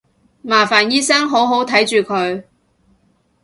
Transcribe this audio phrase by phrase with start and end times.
[0.41, 2.43] 麻煩醫生好好睇住佢